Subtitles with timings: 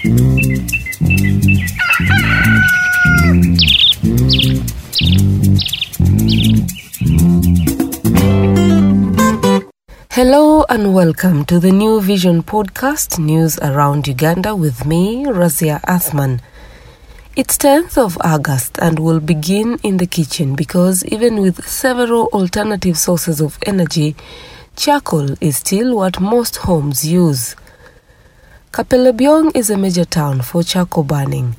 [0.00, 0.14] Hello
[10.68, 16.40] and welcome to the New Vision podcast, News Around Uganda, with me, Razia Athman.
[17.34, 22.96] It's 10th of August and we'll begin in the kitchen because even with several alternative
[22.96, 24.14] sources of energy,
[24.76, 27.56] charcoal is still what most homes use.
[28.70, 31.56] Kapelebyong is a major town for charcoal burning.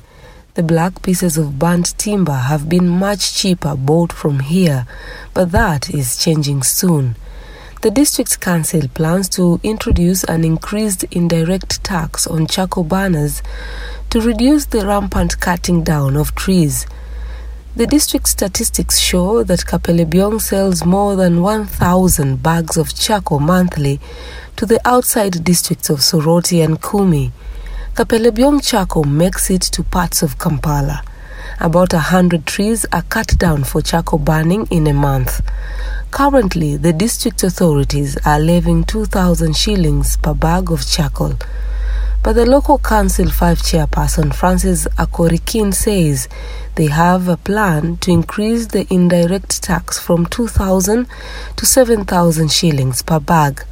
[0.54, 4.86] The black pieces of burnt timber have been much cheaper bought from here,
[5.34, 7.16] but that is changing soon.
[7.82, 13.42] The district council plans to introduce an increased indirect tax on charcoal burners
[14.10, 16.86] to reduce the rampant cutting down of trees.
[17.76, 24.00] The district statistics show that Kapelebyong sells more than 1,000 bags of charcoal monthly
[24.56, 27.30] to the outside districts of Soroti and Kumi.
[27.94, 31.04] Kapelebyong charcoal makes it to parts of Kampala.
[31.60, 35.40] About a hundred trees are cut down for charcoal burning in a month.
[36.10, 41.34] Currently, the district authorities are levying 2,000 shillings per bag of charcoal.
[42.22, 46.28] But the local council 5 chairperson Francis Akorikin says
[46.74, 51.08] they have a plan to increase the indirect tax from 2,000
[51.56, 53.64] to 7,000 shillings per bag.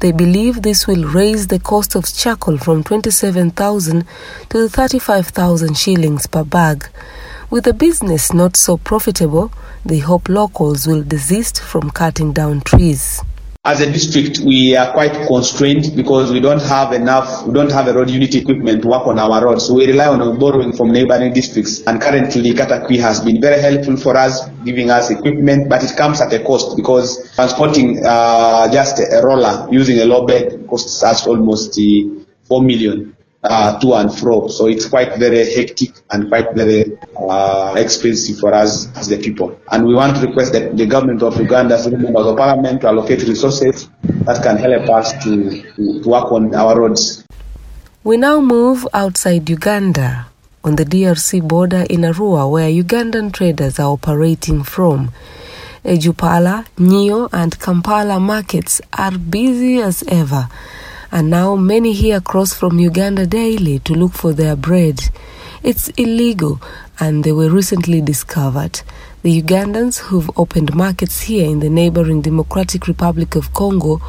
[0.00, 4.06] They believe this will raise the cost of charcoal from 27,000
[4.48, 6.88] to 35,000 shillings per bag.
[7.50, 9.52] With the business not so profitable,
[9.84, 13.20] they hope locals will desist from cutting down trees.
[13.64, 17.86] As a district, we are quite constrained because we don't have enough, we don't have
[17.86, 19.66] a road unit equipment to work on our roads.
[19.68, 21.80] So we rely on borrowing from neighboring districts.
[21.86, 26.20] And currently, Katakwi has been very helpful for us, giving us equipment, but it comes
[26.20, 31.24] at a cost because transporting uh, just a roller using a low bed costs us
[31.28, 33.11] almost uh, 4 million
[33.42, 34.48] uh, to and fro.
[34.48, 39.58] So it's quite very hectic and quite very uh, expensive for us as the people.
[39.70, 42.88] And we want to request that the government of Uganda, through members of parliament, to
[42.88, 47.24] allocate resources that can help us to, to, to work on our roads.
[48.04, 50.26] We now move outside Uganda
[50.64, 55.12] on the DRC border in Arua, where Ugandan traders are operating from.
[55.84, 60.48] Ejupala, Nio, and Kampala markets are busy as ever
[61.12, 64.98] and now many here cross from Uganda daily to look for their bread.
[65.62, 66.60] It's illegal
[66.98, 68.80] and they were recently discovered.
[69.22, 74.00] The Ugandans who've opened markets here in the neighboring Democratic Republic of Congo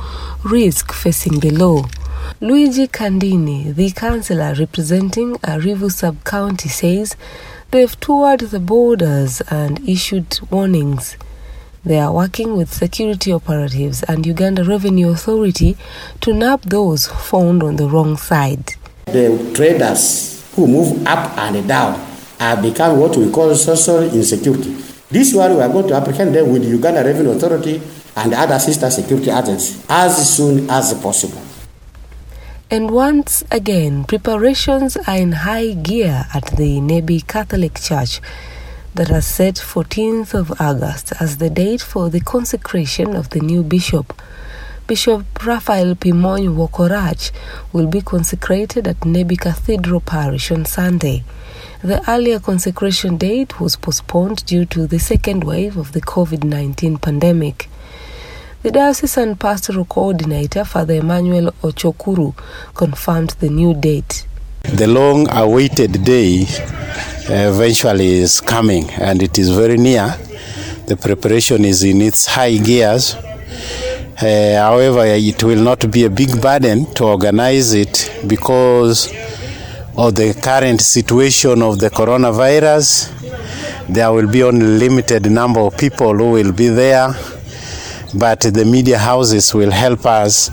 [0.44, 1.84] risk facing the law.
[2.40, 7.18] Luigi Candini, the councillor representing Arivu sub-county, says
[7.72, 11.18] they've toured the borders and issued warnings.
[11.86, 15.76] They are working with security operatives and Uganda Revenue Authority
[16.22, 18.76] to nab those found on the wrong side.
[19.08, 22.00] The traders who move up and down
[22.40, 24.78] are becoming what we call social insecurity.
[25.12, 27.82] This one we are going to apprehend them with Uganda Revenue Authority
[28.16, 31.42] and other sister security agencies as soon as possible.
[32.72, 38.22] And once again, preparations are in high gear at the Nebbi Catholic Church
[38.96, 43.64] that has set 14th of August as the date for the consecration of the new
[43.64, 44.22] bishop.
[44.86, 47.32] Bishop Raphael p'Mony Wokorach
[47.72, 51.24] will be consecrated at Nebbi Cathedral Parish on Sunday.
[51.82, 56.98] The earlier consecration date was postponed due to the second wave of the COVID 19
[56.98, 57.70] pandemic.
[58.62, 62.34] The diocesan pastoral coordinator, Father Emmanuel Ochokuru,
[62.74, 64.28] confirmed the new date.
[64.64, 66.46] The long awaited day
[67.30, 70.08] eventually is coming and it is very near.
[70.88, 73.14] The preparation is in its high gears.
[73.14, 79.12] Uh, however, it will not be a big burden to organize it because
[79.96, 83.12] of the current situation of the coronavirus.
[83.90, 87.14] There will be only limited number of people who will be there,
[88.16, 90.50] but the media houses will help us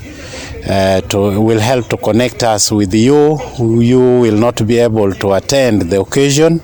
[0.69, 3.39] uh, to, will help to connect us with you.
[3.59, 6.61] You will not be able to attend the occasion.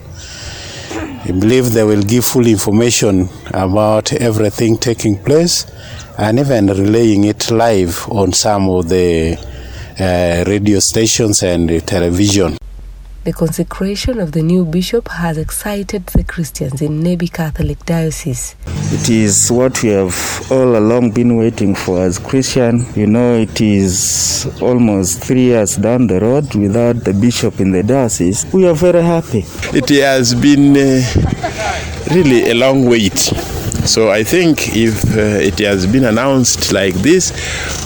[1.24, 5.66] I believe they will give full information about everything taking place
[6.18, 9.36] and even relaying it live on some of the
[9.98, 12.56] uh, radio stations and television.
[13.26, 18.54] The consecration of the new bishop has excited the Christians in Nebbi Catholic Diocese.
[18.92, 20.14] It is what we have
[20.48, 22.86] all along been waiting for as Christian.
[22.94, 27.82] You know, it is almost three years down the road without the bishop in the
[27.82, 28.46] diocese.
[28.52, 29.44] We are very happy.
[29.76, 33.18] It has been uh, really a long wait.
[33.88, 37.32] So I think if uh, it has been announced like this,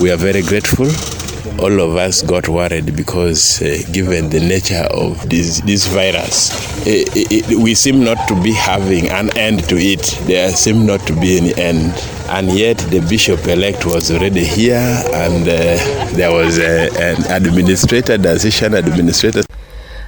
[0.02, 0.90] we are very grateful
[1.60, 6.50] all of us got worried because, uh, given the nature of this, this virus,
[6.86, 10.18] it, it, we seem not to be having an end to it.
[10.26, 11.92] There seem not to be any end.
[12.28, 18.16] And yet, the bishop elect was already here, and uh, there was a, an administrator,
[18.16, 19.42] diocesan administrator.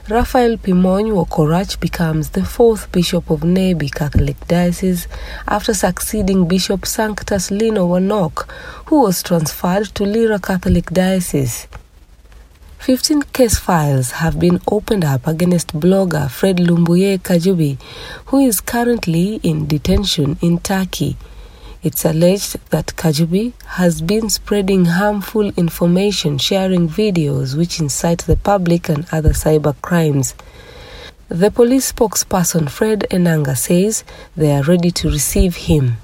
[0.09, 5.07] Raphael p'Mony Wokorach becomes the fourth bishop of Nebbi Catholic Diocese
[5.47, 8.49] after succeeding Bishop Sanctus Lino Wanok,
[8.87, 11.67] who was transferred to Lira Catholic Diocese.
[12.79, 17.81] 15 case files have been opened up against blogger Fred Lumbuye Kajubi,
[18.27, 21.17] who is currently in detention in Turkey.
[21.85, 28.89] It's alleged that Kajubi has been spreading harmful information, sharing videos which incite the public
[28.89, 30.35] and other cyber crimes.
[31.29, 34.05] The police spokesperson Fred Enanga says
[34.37, 35.99] they are ready to receive him.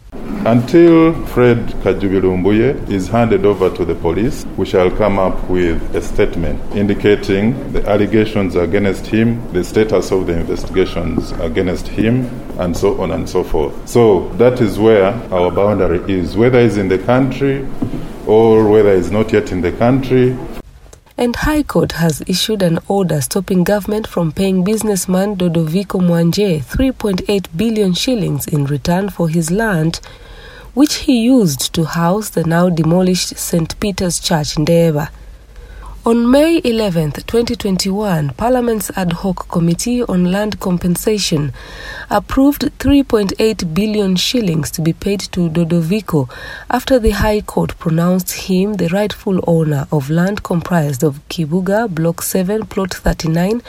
[0.49, 5.95] Until Fred Kajubi Lumbuye is handed over to the police, we shall come up with
[5.95, 12.25] a statement indicating the allegations against him, the status of the investigations against him,
[12.59, 13.75] and so on and so forth.
[13.87, 17.67] So that is where our boundary is, whether he's in the country
[18.27, 20.35] or whether he's not yet in the country.
[21.21, 27.47] And High Court has issued an order stopping government from paying businessman Dodovico Mwanje 3.8
[27.57, 29.99] billion shillings in return for his land,
[30.75, 33.81] which he used to house the now demolished St.
[33.81, 35.09] Peter's Church in Ndeeba.
[36.07, 41.53] On May 11, 2021, Parliament's Ad Hoc Committee on Land Compensation
[42.09, 46.31] approved 3.8 billion shillings to be paid to Dodovico
[46.71, 52.23] after the High Court pronounced him the rightful owner of land comprised of Kibuga Block
[52.23, 53.61] 7 Plot 39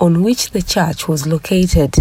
[0.00, 1.94] on which the church was located.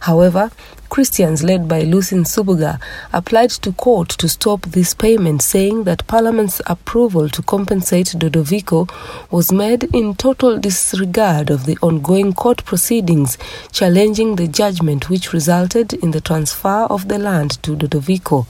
[0.00, 0.50] However,
[0.88, 2.80] Christians led by Lucien Nsubuga
[3.12, 8.90] applied to court to stop this payment, saying that Parliament's approval to compensate Dodovico
[9.30, 13.38] was made in total disregard of the ongoing court proceedings
[13.72, 18.46] challenging the judgment which resulted in the transfer of the land to Dodovico.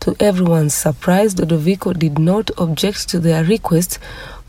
[0.00, 3.98] To everyone's surprise, Dodovico did not object to their request,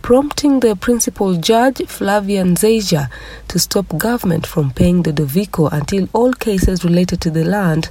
[0.07, 3.09] prompting the principal judge, Flavian Zeija,
[3.49, 7.89] to stop government from paying Dodovico until all cases related to the land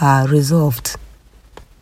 [0.00, 0.96] are resolved.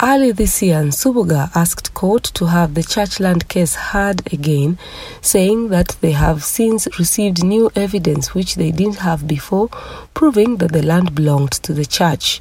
[0.02, 4.76] Early this year, Nsubuga asked court to have the church land case heard again,
[5.20, 9.68] saying that they have since received new evidence which they didn't have before,
[10.14, 12.40] proving that the land belonged to the church.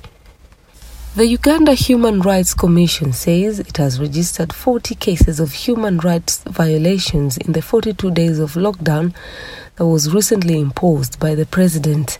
[1.15, 7.35] The Uganda Human Rights Commission says it has registered 40 cases of human rights violations
[7.35, 9.15] in the 42 days of lockdown
[9.77, 12.19] that was recently imposed by the president.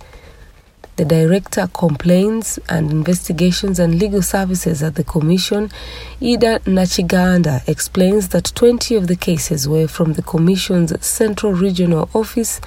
[1.00, 5.72] The Director Complaints and Investigations and Legal Services at the Commission,
[6.22, 12.60] Ida Nachiganda, explains that 20 of the cases were from the Commission's Central Regional Office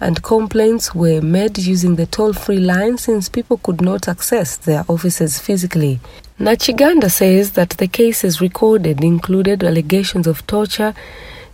[0.00, 4.86] and complaints were made using the toll free line since people could not access their
[4.88, 6.00] offices physically.
[6.40, 10.94] Nachiganda says that the cases recorded included allegations of torture,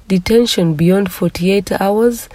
[0.06, 2.29] detention beyond 48 hours,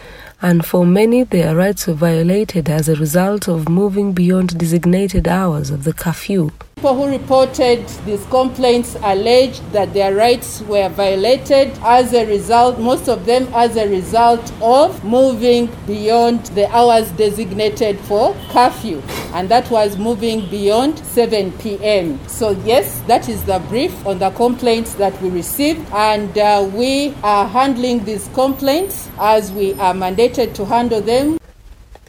[0.46, 5.72] and for many their rights were violated as a result of moving beyond designated hours
[5.72, 6.52] of the curfew.
[6.76, 13.08] People who reported these complaints alleged that their rights were violated as a result, most
[13.08, 19.02] of them as a result of moving beyond the hours designated for curfew,
[19.34, 22.20] and that was moving beyond 7 p.m.
[22.28, 27.16] So, yes, that is the brief on the complaints that we received, and uh, we
[27.24, 31.38] are handling these complaints as we are mandated to handle them.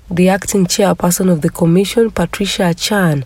[0.08, 3.24] The acting chairperson of the commission, Patricia Achan,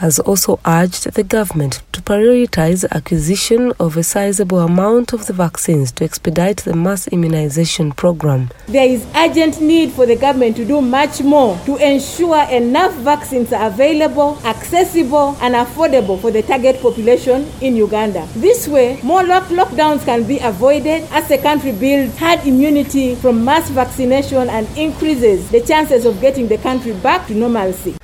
[0.00, 5.92] has also urged the government to prioritize acquisition of a sizable amount of the vaccines
[5.92, 8.48] to expedite the mass immunization program.
[8.66, 13.52] There is urgent need for the government to do much more to ensure enough vaccines
[13.52, 18.26] are available, accessible, and affordable for the target population in Uganda.
[18.34, 23.44] This way, more lock- lockdowns can be avoided as the country builds herd immunity from
[23.44, 27.94] mass vaccination and increases the chances of getting the country back to normalcy.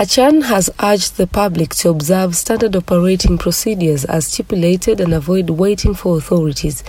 [0.00, 5.92] Achan has urged the public to observe standard operating procedures as stipulated and avoid waiting
[5.92, 6.82] for authorities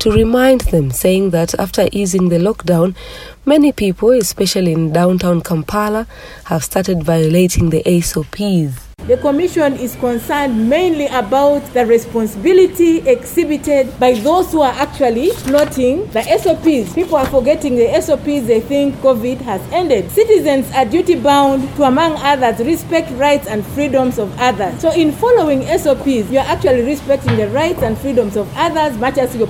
[0.00, 2.96] to remind them, saying that after easing the lockdown,
[3.44, 6.06] many people, especially in downtown Kampala,
[6.46, 8.90] have started violating the SOPs.
[9.06, 16.06] The Commission is concerned mainly about the responsibility exhibited by those who are actually plotting
[16.10, 16.94] the SOPs.
[16.94, 20.10] People are forgetting the SOPs, they think COVID has ended.
[20.12, 24.78] Citizens are duty bound to, among others, respect rights and freedoms of others.
[24.80, 29.16] So, in following SOPs, you are actually respecting the rights and freedoms of others much
[29.16, 29.48] as you're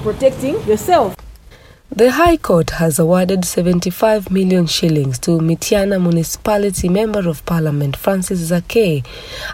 [0.48, 1.16] yourself.
[1.92, 8.50] The High Court has awarded 75 million shillings to Mityana Municipality Member of Parliament Francis
[8.50, 9.04] Zake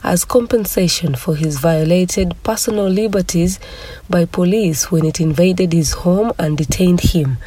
[0.05, 3.59] as compensation for his violated personal liberties
[4.11, 7.39] by police when it invaded his home and detained him.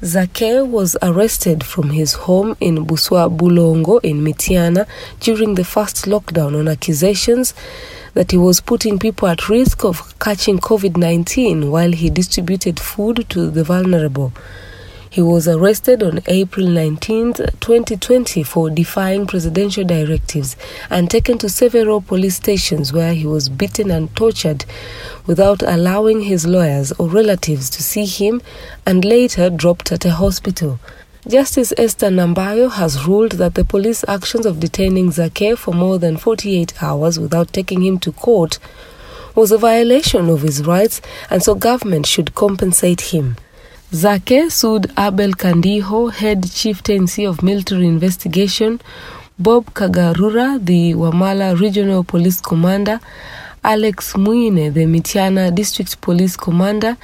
[0.00, 4.86] Zake was arrested from his home in Buswa Bulongo in Mityana
[5.18, 7.52] during the first lockdown on accusations
[8.14, 13.26] that he was putting people at risk of catching COVID 19 while he distributed food
[13.30, 14.32] to the vulnerable.
[15.10, 20.54] He was arrested on April 19, 2020, for defying presidential directives
[20.90, 24.66] and taken to several police stations where he was beaten and tortured
[25.26, 28.42] without allowing his lawyers or relatives to see him
[28.84, 30.78] and later dropped at a hospital.
[31.28, 36.16] Justice Esther Nambayo has ruled that the police actions of detaining Zake for more than
[36.16, 38.58] 48 hours without taking him to court
[39.34, 43.36] was a violation of his rights and so government should compensate him.
[43.92, 48.80] Zake sued Abel Kandiho, head chieftaincy of military investigation,
[49.38, 53.00] Bob Kagarura, the Wamala regional police commander,
[53.68, 56.96] Alex Muine, the Mityana district police commander,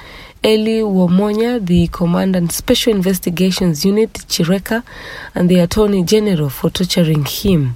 [0.43, 4.83] Eli Womonya, the commandant special investigations unit, Kireka,
[5.35, 7.75] and the attorney general for torturing him.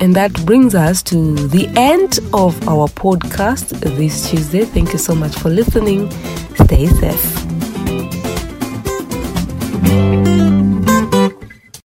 [0.00, 4.64] And that brings us to the end of our podcast this Tuesday.
[4.64, 6.10] Thank you so much for listening.
[6.54, 7.47] Stay safe.